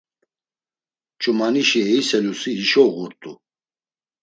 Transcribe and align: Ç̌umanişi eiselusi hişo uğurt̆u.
Ç̌umanişi 1.21 1.79
eiselusi 1.93 2.51
hişo 2.59 2.83
uğurt̆u. 2.89 3.31